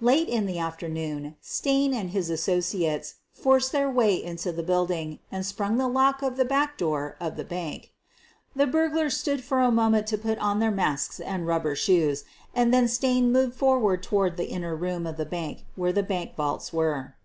Late 0.00 0.26
in 0.30 0.46
the 0.46 0.58
afternoon 0.58 1.36
Stain 1.42 1.92
and 1.92 2.08
his 2.08 2.30
associates 2.30 3.16
forced 3.34 3.72
their 3.72 3.90
way 3.90 4.14
into 4.14 4.50
the 4.50 4.62
building 4.62 5.18
and 5.30 5.44
sprung 5.44 5.76
the 5.76 5.86
lock 5.86 6.22
of 6.22 6.38
the 6.38 6.46
back 6.46 6.78
door 6.78 7.14
of 7.20 7.36
the 7.36 7.44
bank. 7.44 7.92
The 8.54 8.66
burglars 8.66 9.18
stood 9.18 9.44
for 9.44 9.60
a 9.60 9.70
moment 9.70 10.06
to 10.06 10.16
put 10.16 10.38
on 10.38 10.60
their 10.60 10.70
masks 10.70 11.20
and 11.20 11.46
rub 11.46 11.64
ber 11.64 11.74
shoes, 11.76 12.24
and 12.54 12.72
then 12.72 12.88
Stain 12.88 13.30
moved 13.30 13.54
forward 13.54 14.02
toward 14.02 14.38
the 14.38 14.46
inner 14.48 14.74
room 14.74 15.06
of 15.06 15.18
the 15.18 15.26
bank, 15.26 15.66
where 15.76 15.92
the 15.92 16.02
bank 16.02 16.36
vaults 16.36 16.72
were. 16.72 17.16